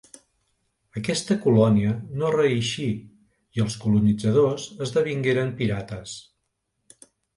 Aquesta 1.01 1.35
colònia 1.43 1.91
no 2.21 2.31
reeixí 2.35 2.87
i 3.59 3.63
els 3.67 3.77
colonitzadors 3.85 4.65
esdevingueren 4.87 5.53
pirates. 5.61 6.17